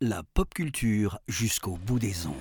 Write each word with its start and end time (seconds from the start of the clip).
La 0.00 0.24
pop 0.24 0.52
culture 0.52 1.20
jusqu'au 1.28 1.76
bout 1.76 2.00
des 2.00 2.26
ondes. 2.26 2.34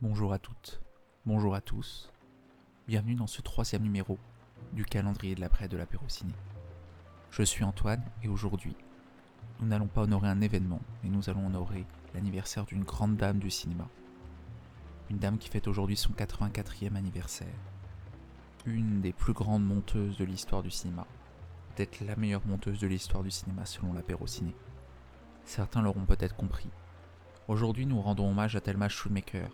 Bonjour 0.00 0.32
à 0.32 0.40
toutes, 0.40 0.80
bonjour 1.24 1.54
à 1.54 1.60
tous. 1.60 2.10
Bienvenue 2.88 3.14
dans 3.14 3.28
ce 3.28 3.40
troisième 3.40 3.82
numéro 3.82 4.18
du 4.72 4.84
calendrier 4.84 5.36
de 5.36 5.40
l'après 5.40 5.68
de 5.68 5.76
l'apéro 5.76 6.08
ciné. 6.08 6.34
Je 7.30 7.44
suis 7.44 7.62
Antoine 7.62 8.02
et 8.24 8.28
aujourd'hui, 8.28 8.74
nous 9.60 9.68
n'allons 9.68 9.86
pas 9.86 10.02
honorer 10.02 10.28
un 10.28 10.40
événement, 10.40 10.80
mais 11.04 11.10
nous 11.10 11.30
allons 11.30 11.46
honorer 11.46 11.86
l'anniversaire 12.14 12.64
d'une 12.64 12.82
grande 12.82 13.16
dame 13.16 13.38
du 13.38 13.48
cinéma. 13.48 13.88
Une 15.08 15.18
dame 15.18 15.38
qui 15.38 15.50
fête 15.50 15.68
aujourd'hui 15.68 15.96
son 15.96 16.12
84e 16.14 16.96
anniversaire. 16.96 17.46
Une 18.64 19.00
des 19.00 19.12
plus 19.12 19.32
grandes 19.32 19.64
monteuses 19.64 20.16
de 20.18 20.24
l'histoire 20.24 20.62
du 20.62 20.70
cinéma. 20.70 21.04
Peut-être 21.74 22.00
la 22.00 22.14
meilleure 22.14 22.46
monteuse 22.46 22.78
de 22.78 22.86
l'histoire 22.86 23.24
du 23.24 23.30
cinéma 23.30 23.64
selon 23.64 23.92
l'apéro 23.92 24.26
ciné. 24.28 24.54
Certains 25.44 25.82
l'auront 25.82 26.06
peut-être 26.06 26.36
compris. 26.36 26.70
Aujourd'hui, 27.48 27.86
nous 27.86 28.00
rendons 28.00 28.30
hommage 28.30 28.54
à 28.54 28.60
Thelma 28.60 28.88
Schoonmaker. 28.88 29.50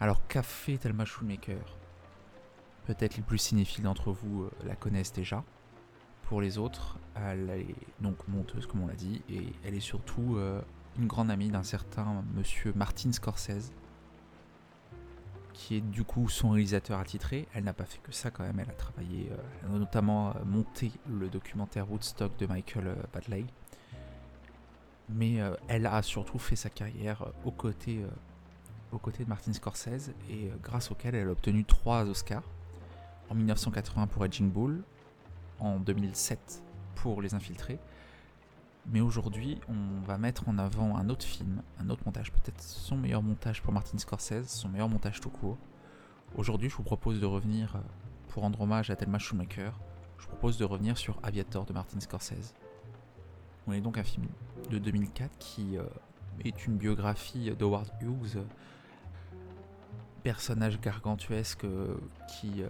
Alors, 0.00 0.26
qu'a 0.26 0.42
fait 0.42 0.78
Thelma 0.78 1.04
Schoonmaker 1.04 1.76
Peut-être 2.86 3.16
les 3.16 3.22
plus 3.22 3.38
cinéphiles 3.38 3.84
d'entre 3.84 4.10
vous 4.10 4.42
euh, 4.42 4.50
la 4.64 4.74
connaissent 4.74 5.12
déjà. 5.12 5.44
Pour 6.22 6.40
les 6.40 6.58
autres, 6.58 6.98
elle 7.14 7.50
est 7.50 7.76
donc 8.00 8.26
monteuse, 8.26 8.66
comme 8.66 8.82
on 8.82 8.88
l'a 8.88 8.94
dit, 8.94 9.22
et 9.28 9.52
elle 9.64 9.74
est 9.74 9.80
surtout 9.80 10.36
euh, 10.36 10.60
une 10.98 11.06
grande 11.06 11.30
amie 11.30 11.50
d'un 11.50 11.62
certain 11.62 12.24
monsieur 12.34 12.72
Martin 12.74 13.12
Scorsese, 13.12 13.70
qui 15.66 15.78
est 15.78 15.80
du 15.80 16.04
coup 16.04 16.28
son 16.28 16.50
réalisateur 16.50 17.00
attitré. 17.00 17.48
Elle 17.52 17.64
n'a 17.64 17.72
pas 17.72 17.86
fait 17.86 17.98
que 18.00 18.12
ça 18.12 18.30
quand 18.30 18.44
même, 18.44 18.60
elle 18.60 18.70
a 18.70 18.74
travaillé, 18.74 19.28
euh, 19.32 19.36
elle 19.64 19.74
a 19.74 19.78
notamment 19.80 20.28
euh, 20.28 20.44
monté 20.44 20.92
le 21.10 21.28
documentaire 21.28 21.90
Woodstock 21.90 22.36
de 22.38 22.46
Michael 22.46 22.86
euh, 22.86 22.94
Badley. 23.12 23.44
Mais 25.08 25.38
elle 25.68 25.86
a 25.86 26.02
surtout 26.02 26.38
fait 26.38 26.56
sa 26.56 26.68
carrière 26.68 27.28
aux 27.44 27.52
côtés, 27.52 28.04
aux 28.90 28.98
côtés 28.98 29.22
de 29.22 29.28
Martin 29.28 29.52
Scorsese 29.52 30.10
et 30.28 30.50
grâce 30.60 30.90
auquel 30.90 31.14
elle 31.14 31.28
a 31.28 31.30
obtenu 31.30 31.64
trois 31.64 32.02
Oscars. 32.02 32.42
En 33.30 33.36
1980 33.36 34.08
pour 34.08 34.24
Edging 34.24 34.50
Bull, 34.50 34.82
en 35.60 35.78
2007 35.78 36.60
pour 36.96 37.22
Les 37.22 37.34
Infiltrés. 37.34 37.78
Mais 38.88 39.00
aujourd'hui, 39.00 39.60
on 39.68 40.00
va 40.06 40.16
mettre 40.16 40.48
en 40.48 40.58
avant 40.58 40.96
un 40.96 41.08
autre 41.08 41.24
film, 41.24 41.60
un 41.80 41.90
autre 41.90 42.02
montage, 42.06 42.30
peut-être 42.30 42.62
son 42.62 42.96
meilleur 42.96 43.20
montage 43.20 43.60
pour 43.60 43.72
Martin 43.72 43.98
Scorsese, 43.98 44.46
son 44.46 44.68
meilleur 44.68 44.88
montage 44.88 45.20
tout 45.20 45.30
court. 45.30 45.58
Aujourd'hui, 46.36 46.70
je 46.70 46.76
vous 46.76 46.84
propose 46.84 47.20
de 47.20 47.26
revenir, 47.26 47.74
euh, 47.74 47.80
pour 48.28 48.44
rendre 48.44 48.60
hommage 48.60 48.90
à 48.90 48.96
Thelma 48.96 49.18
Schumacher, 49.18 49.70
je 50.18 50.24
vous 50.24 50.28
propose 50.28 50.56
de 50.56 50.64
revenir 50.64 50.98
sur 50.98 51.18
Aviator 51.24 51.64
de 51.64 51.72
Martin 51.72 51.98
Scorsese. 51.98 52.54
On 53.66 53.72
est 53.72 53.80
donc 53.80 53.98
un 53.98 54.04
film 54.04 54.26
de 54.70 54.78
2004 54.78 55.36
qui 55.38 55.76
euh, 55.76 55.82
est 56.44 56.66
une 56.66 56.76
biographie 56.76 57.50
d'Howard 57.58 57.88
Hughes, 58.00 58.40
personnage 60.22 60.80
gargantuesque 60.80 61.64
euh, 61.64 61.96
qui, 62.28 62.62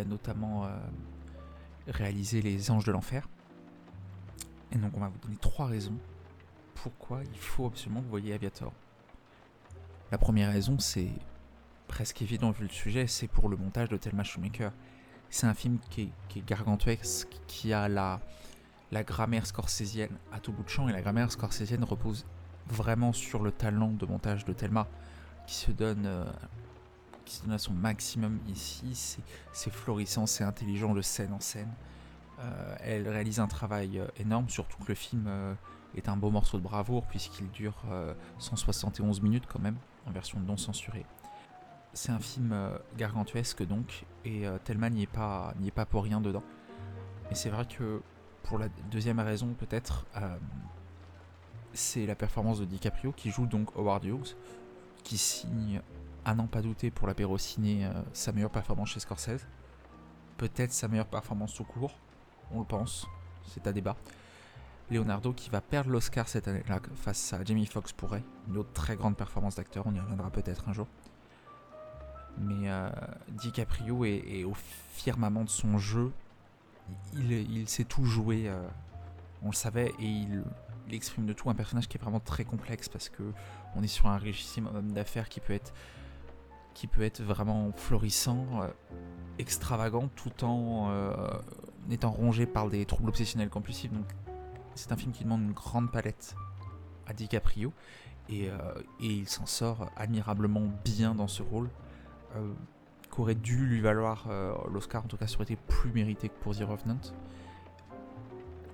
a 0.00 0.04
notamment 0.04 0.66
réalisé 1.86 2.40
Les 2.40 2.70
Anges 2.70 2.84
de 2.84 2.92
l'Enfer. 2.92 3.28
Et 4.74 4.78
donc 4.78 4.92
on 4.96 5.00
va 5.00 5.08
vous 5.08 5.18
donner 5.18 5.36
trois 5.36 5.66
raisons 5.66 5.96
pourquoi 6.74 7.22
il 7.32 7.38
faut 7.38 7.66
absolument 7.66 8.00
que 8.00 8.04
vous 8.04 8.10
voyez 8.10 8.34
Aviator. 8.34 8.72
La 10.12 10.18
première 10.18 10.52
raison, 10.52 10.78
c'est 10.78 11.08
presque 11.88 12.20
évident 12.20 12.50
vu 12.50 12.64
le 12.64 12.70
sujet, 12.70 13.06
c'est 13.06 13.26
pour 13.26 13.48
le 13.48 13.56
montage 13.56 13.88
de 13.88 13.96
Thelma 13.96 14.22
Schumacher. 14.22 14.70
C'est 15.30 15.46
un 15.46 15.54
film 15.54 15.78
qui 15.90 16.02
est, 16.02 16.10
qui 16.28 16.44
qui 17.46 17.72
a 17.72 17.88
la, 17.88 18.20
grammaire 19.02 19.46
scorsésienne 19.46 20.16
à 20.32 20.40
tout 20.40 20.52
bout 20.52 20.62
de 20.62 20.68
champ, 20.68 20.88
et 20.88 20.92
la 20.92 21.00
grammaire 21.00 21.32
scorsésienne 21.32 21.84
repose 21.84 22.26
vraiment 22.66 23.12
sur 23.12 23.42
le 23.42 23.50
talent 23.50 23.90
de 23.90 24.06
montage 24.06 24.44
de 24.44 24.52
Thelma, 24.52 24.86
qui 25.46 25.54
se 25.54 25.70
donne, 25.70 26.06
euh, 26.06 26.24
qui 27.24 27.36
se 27.36 27.42
donne 27.44 27.52
à 27.52 27.58
son 27.58 27.72
maximum 27.72 28.38
ici. 28.48 29.18
C'est 29.52 29.72
florissant, 29.72 30.26
c'est 30.26 30.44
intelligent 30.44 30.94
de 30.94 31.02
scène 31.02 31.32
en 31.32 31.40
scène. 31.40 31.72
Euh, 32.40 32.76
elle 32.80 33.08
réalise 33.08 33.38
un 33.40 33.46
travail 33.46 33.98
euh, 33.98 34.06
énorme, 34.18 34.48
surtout 34.48 34.76
que 34.82 34.88
le 34.88 34.94
film 34.94 35.26
euh, 35.28 35.54
est 35.96 36.08
un 36.08 36.16
beau 36.16 36.30
morceau 36.30 36.58
de 36.58 36.62
bravoure 36.62 37.06
puisqu'il 37.06 37.48
dure 37.50 37.76
euh, 37.90 38.12
171 38.38 39.22
minutes 39.22 39.44
quand 39.46 39.60
même, 39.60 39.76
en 40.06 40.10
version 40.10 40.40
non 40.40 40.56
censurée. 40.56 41.06
C'est 41.92 42.10
un 42.10 42.18
film 42.18 42.52
gargantuesque 42.98 43.64
donc, 43.64 44.04
et 44.24 44.46
Thelma 44.64 44.90
n'y 44.90 45.04
est, 45.04 45.06
pas- 45.06 45.54
pour 45.88 46.02
rien 46.02 46.20
dedans. 46.20 46.42
Et 47.30 47.36
c'est 47.36 47.50
vrai 47.50 47.66
que 47.66 48.02
pour 48.42 48.58
la 48.58 48.68
deuxième 48.90 49.20
raison 49.20 49.54
peut-être, 49.56 50.04
c'est 51.72 52.04
la 52.04 52.16
performance 52.16 52.58
de 52.58 52.64
DiCaprio 52.64 53.12
qui 53.12 53.30
joue 53.30 53.46
donc 53.46 53.70
Howard 53.76 54.04
Hughes, 54.04 54.34
qui 55.04 55.16
signe 55.16 55.80
à 56.24 56.34
n'en 56.34 56.48
pas 56.48 56.62
douter 56.62 56.90
pour 56.90 57.06
l'apéro 57.06 57.38
ciné 57.38 57.88
sa 58.12 58.32
meilleure 58.32 58.50
performance 58.50 58.88
chez 58.88 58.98
Scorsese. 58.98 59.46
Peut-être 60.36 60.72
sa 60.72 60.88
meilleure 60.88 61.06
performance 61.06 61.54
tout 61.54 61.62
court, 61.62 61.96
on 62.52 62.60
le 62.60 62.64
pense, 62.64 63.06
c'est 63.46 63.66
à 63.66 63.72
débat. 63.72 63.96
Leonardo 64.90 65.32
qui 65.32 65.48
va 65.48 65.60
perdre 65.60 65.90
l'Oscar 65.90 66.28
cette 66.28 66.46
année-là 66.46 66.80
face 66.96 67.32
à 67.32 67.42
Jamie 67.44 67.66
Foxx 67.66 67.92
pourrait, 67.92 68.22
une 68.48 68.58
autre 68.58 68.72
très 68.72 68.96
grande 68.96 69.16
performance 69.16 69.56
d'acteur, 69.56 69.84
on 69.86 69.94
y 69.94 70.00
reviendra 70.00 70.30
peut-être 70.30 70.68
un 70.68 70.72
jour. 70.72 70.86
Mais 72.38 72.70
euh, 72.70 72.90
DiCaprio 73.28 74.04
est, 74.04 74.44
au 74.44 74.54
firmament 74.92 75.44
de 75.44 75.50
son 75.50 75.78
jeu, 75.78 76.12
il, 77.14 77.68
sait 77.68 77.84
tout 77.84 78.04
jouer, 78.04 78.48
euh, 78.48 78.60
on 79.42 79.48
le 79.48 79.54
savait, 79.54 79.94
et 80.00 80.06
il, 80.06 80.42
il 80.88 80.94
exprime 80.94 81.26
de 81.26 81.32
tout 81.32 81.48
un 81.48 81.54
personnage 81.54 81.88
qui 81.88 81.96
est 81.96 82.00
vraiment 82.00 82.20
très 82.20 82.44
complexe 82.44 82.88
parce 82.88 83.08
que 83.08 83.22
on 83.76 83.82
est 83.82 83.88
sur 83.88 84.06
un 84.06 84.18
richissime 84.18 84.68
homme 84.74 84.92
d'affaires 84.92 85.28
qui 85.28 85.40
peut 85.40 85.52
être 85.52 85.72
qui 86.74 86.88
peut 86.88 87.02
être 87.02 87.22
vraiment 87.22 87.70
florissant, 87.76 88.46
euh, 88.62 88.68
extravagant, 89.38 90.08
tout 90.16 90.44
en 90.44 90.88
euh, 90.90 91.14
étant 91.90 92.10
rongé 92.10 92.46
par 92.46 92.68
des 92.68 92.84
troubles 92.86 93.08
obsessionnels 93.08 93.50
compulsifs. 93.50 93.92
Donc, 93.92 94.06
c'est 94.74 94.92
un 94.92 94.96
film 94.96 95.12
qui 95.12 95.24
demande 95.24 95.42
une 95.42 95.52
grande 95.52 95.90
palette 95.90 96.34
à 97.06 97.12
DiCaprio 97.12 97.72
et, 98.28 98.48
euh, 98.48 98.56
et 99.00 99.06
il 99.06 99.28
s'en 99.28 99.46
sort 99.46 99.90
admirablement 99.96 100.68
bien 100.84 101.14
dans 101.14 101.28
ce 101.28 101.42
rôle, 101.42 101.68
euh, 102.36 102.52
qu'aurait 103.10 103.34
dû 103.34 103.66
lui 103.66 103.80
valoir 103.80 104.26
euh, 104.28 104.54
l'Oscar. 104.72 105.04
En 105.04 105.08
tout 105.08 105.16
cas, 105.16 105.26
ça 105.26 105.36
aurait 105.36 105.44
été 105.44 105.56
plus 105.56 105.92
mérité 105.92 106.28
que 106.28 106.34
pour 106.40 106.54
The 106.56 106.62
Revenant. 106.62 107.00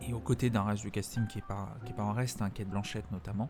Et 0.00 0.12
aux 0.12 0.20
côtés 0.20 0.50
d'un 0.50 0.62
reste 0.62 0.82
du 0.82 0.90
casting 0.90 1.26
qui 1.26 1.38
est 1.38 1.46
pas, 1.46 1.68
qui 1.84 1.92
est 1.92 1.96
pas 1.96 2.04
en 2.04 2.12
reste, 2.12 2.42
hein, 2.42 2.50
Kate 2.50 2.68
Blanchett 2.68 3.10
notamment, 3.10 3.48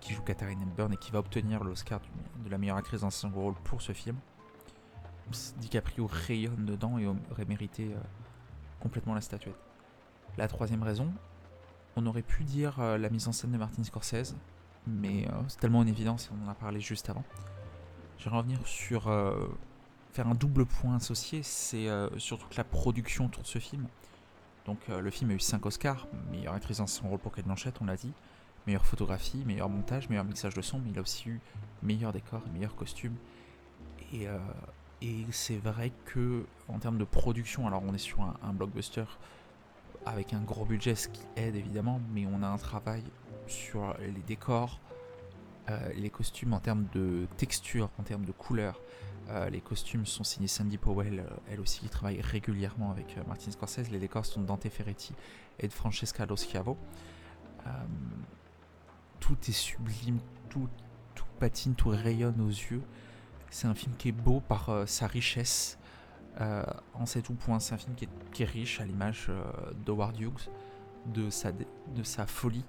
qui 0.00 0.12
joue 0.14 0.22
Katharine 0.22 0.62
Hepburn 0.62 0.92
et 0.92 0.96
qui 0.96 1.12
va 1.12 1.20
obtenir 1.20 1.62
l'Oscar 1.62 2.00
de 2.44 2.50
la 2.50 2.58
meilleure 2.58 2.76
actrice 2.76 3.02
dans 3.02 3.08
un 3.08 3.10
second 3.10 3.40
rôle 3.40 3.54
pour 3.64 3.82
ce 3.82 3.92
film. 3.92 4.16
DiCaprio 5.58 6.08
rayonne 6.10 6.64
dedans 6.64 6.98
et 6.98 7.06
aurait 7.06 7.44
mérité 7.46 7.92
euh, 7.92 7.98
complètement 8.80 9.14
la 9.14 9.20
statuette. 9.20 9.56
La 10.36 10.48
troisième 10.48 10.82
raison, 10.82 11.12
on 11.96 12.06
aurait 12.06 12.22
pu 12.22 12.44
dire 12.44 12.80
euh, 12.80 12.98
la 12.98 13.08
mise 13.10 13.28
en 13.28 13.32
scène 13.32 13.52
de 13.52 13.58
Martin 13.58 13.82
Scorsese, 13.84 14.34
mais 14.86 15.26
euh, 15.28 15.32
c'est 15.48 15.60
tellement 15.60 15.80
en 15.80 15.86
évidence, 15.86 16.30
on 16.32 16.46
en 16.46 16.50
a 16.50 16.54
parlé 16.54 16.80
juste 16.80 17.08
avant. 17.08 17.24
Je 18.18 18.28
vais 18.28 18.36
revenir 18.36 18.64
sur 18.66 19.02
faire 20.12 20.28
un 20.28 20.34
double 20.34 20.66
point 20.66 20.96
associé, 20.96 21.42
c'est 21.42 21.88
surtout 22.16 22.46
que 22.46 22.56
la 22.56 22.64
production 22.64 23.26
autour 23.26 23.42
de 23.42 23.48
ce 23.48 23.58
film. 23.58 23.86
Donc 24.66 24.78
le 24.88 25.10
film 25.10 25.32
a 25.32 25.34
eu 25.34 25.40
5 25.40 25.66
Oscars, 25.66 26.06
meilleure 26.30 26.54
actrice 26.54 26.78
dans 26.78 26.86
son 26.86 27.08
rôle 27.08 27.18
pour 27.18 27.32
Kate 27.32 27.44
Blanchett, 27.44 27.74
on 27.82 27.86
l'a 27.86 27.96
dit, 27.96 28.12
meilleure 28.66 28.86
photographie, 28.86 29.42
meilleur 29.44 29.68
montage, 29.68 30.08
meilleur 30.08 30.24
mixage 30.24 30.54
de 30.54 30.62
son, 30.62 30.78
mais 30.78 30.90
il 30.90 30.98
a 30.98 31.02
aussi 31.02 31.28
eu 31.28 31.40
meilleur 31.82 32.12
décor, 32.12 32.40
meilleur 32.54 32.76
costume. 32.76 33.16
Et, 34.12 34.28
et 35.04 35.26
c'est 35.32 35.56
vrai 35.56 35.92
que 36.06 36.46
en 36.68 36.78
termes 36.78 36.96
de 36.96 37.04
production, 37.04 37.66
alors 37.66 37.82
on 37.86 37.92
est 37.92 37.98
sur 37.98 38.22
un, 38.22 38.52
blockbuster 38.54 39.04
avec 40.06 40.32
un 40.32 40.40
gros 40.40 40.64
budget, 40.64 40.94
ce 40.94 41.08
qui 41.08 41.20
aide 41.36 41.56
évidemment, 41.56 42.00
mais 42.14 42.26
on 42.26 42.42
a 42.42 42.46
un 42.46 42.56
travail 42.56 43.02
sur 43.46 43.94
les 44.00 44.22
décors, 44.26 44.80
euh, 45.68 45.92
les 45.94 46.08
costumes 46.08 46.54
en 46.54 46.60
termes 46.60 46.86
de 46.94 47.26
texture, 47.36 47.90
en 47.98 48.02
termes 48.02 48.24
de 48.24 48.32
couleur. 48.32 48.80
Euh, 49.28 49.50
les 49.50 49.60
costumes 49.60 50.06
sont 50.06 50.24
signés 50.24 50.48
Sandy 50.48 50.78
Powell, 50.78 51.20
euh, 51.20 51.36
elle 51.50 51.60
aussi 51.60 51.80
qui 51.80 51.88
travaille 51.88 52.22
régulièrement 52.22 52.90
avec 52.90 53.18
Martin 53.26 53.50
Scorsese. 53.50 53.90
Les 53.90 53.98
décors 53.98 54.24
sont 54.24 54.40
de 54.40 54.46
Dante 54.46 54.68
Ferretti 54.70 55.12
et 55.58 55.68
de 55.68 55.72
Francesca 55.72 56.24
Lo 56.24 56.36
Schiavo. 56.36 56.78
Tout 59.20 59.36
est 59.48 59.52
sublime, 59.52 60.18
tout 60.48 60.68
patine, 61.38 61.74
tout 61.74 61.88
rayonne 61.88 62.40
aux 62.40 62.48
yeux. 62.48 62.82
C'est 63.50 63.66
un 63.66 63.74
film 63.74 63.94
qui 63.96 64.08
est 64.08 64.12
beau 64.12 64.40
par 64.40 64.70
euh, 64.70 64.86
sa 64.86 65.06
richesse 65.06 65.78
euh, 66.40 66.64
en 66.94 67.06
ses 67.06 67.22
tout 67.22 67.34
points. 67.34 67.60
C'est 67.60 67.74
un 67.74 67.78
film 67.78 67.94
qui 67.94 68.42
est, 68.42 68.46
riche 68.46 68.80
à 68.80 68.84
l'image 68.84 69.26
euh, 69.28 69.42
d'Howard 69.84 70.18
Hughes, 70.18 70.50
de 71.06 71.30
sa, 71.30 71.52
de 71.52 72.02
sa 72.02 72.26
folie. 72.26 72.64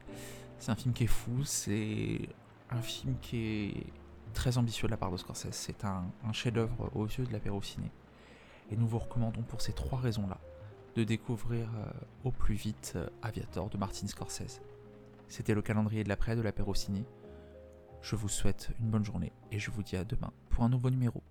C'est 0.60 0.72
un 0.72 0.76
film 0.76 0.94
qui 0.94 1.06
est 1.06 1.08
fou, 1.08 1.44
c'est 1.44 2.30
un 2.70 2.82
film 2.82 3.16
qui 3.22 3.38
est 3.38 3.88
très 4.34 4.58
ambitieux 4.58 4.88
de 4.88 4.92
la 4.92 4.98
part 4.98 5.12
de 5.12 5.18
Scorsese. 5.18 5.50
C'est 5.52 5.84
un, 5.86 6.06
chef-d'œuvre 6.32 6.90
aux 6.96 7.06
yeux 7.06 7.26
de 7.26 7.34
la 7.34 7.40
ciné. 7.62 7.92
Et 8.72 8.78
nous 8.78 8.88
vous 8.88 9.00
recommandons 9.00 9.44
pour 9.44 9.62
ces 9.62 9.74
trois 9.74 10.00
raisons-là 10.00 10.40
de 10.96 11.04
découvrir 11.04 11.68
au 12.24 12.32
plus 12.32 12.56
vite 12.56 12.98
Aviator 13.22 13.70
de 13.70 13.78
Martin 13.78 14.08
Scorsese. 14.08 14.62
C'était 15.28 15.54
le 15.54 15.62
calendrier 15.62 16.04
de 16.04 16.10
l'après 16.10 16.36
de 16.36 16.42
l'apéro 16.42 16.74
ciné. 16.74 17.06
Je 18.02 18.16
vous 18.16 18.30
souhaite 18.30 18.70
une 18.80 18.90
bonne 18.90 19.04
journée 19.04 19.34
et 19.52 19.60
je 19.60 19.72
vous 19.72 19.84
dis 19.84 19.96
à 19.96 20.04
demain 20.04 20.32
pour 20.50 20.64
un 20.64 20.70
nouveau 20.70 20.90
numéro. 20.90 21.24